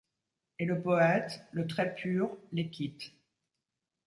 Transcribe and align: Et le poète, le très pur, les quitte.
Et 0.57 0.65
le 0.65 0.81
poète, 0.81 1.39
le 1.51 1.67
très 1.67 1.93
pur, 1.93 2.35
les 2.53 2.71
quitte. 2.71 3.13